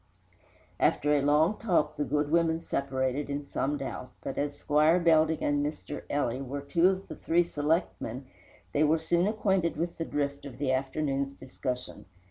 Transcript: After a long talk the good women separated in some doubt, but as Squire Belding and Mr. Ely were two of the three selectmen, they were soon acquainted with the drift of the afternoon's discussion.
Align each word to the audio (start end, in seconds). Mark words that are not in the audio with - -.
After 0.79 1.13
a 1.13 1.21
long 1.21 1.57
talk 1.59 1.95
the 1.95 2.03
good 2.03 2.31
women 2.31 2.63
separated 2.63 3.29
in 3.29 3.45
some 3.45 3.77
doubt, 3.77 4.09
but 4.21 4.35
as 4.35 4.55
Squire 4.57 4.99
Belding 4.99 5.43
and 5.43 5.63
Mr. 5.63 6.01
Ely 6.11 6.39
were 6.41 6.61
two 6.61 6.89
of 6.89 7.07
the 7.07 7.15
three 7.15 7.43
selectmen, 7.43 8.25
they 8.73 8.81
were 8.83 8.97
soon 8.97 9.27
acquainted 9.27 9.77
with 9.77 9.99
the 9.99 10.05
drift 10.05 10.43
of 10.47 10.57
the 10.57 10.71
afternoon's 10.71 11.33
discussion. 11.33 12.05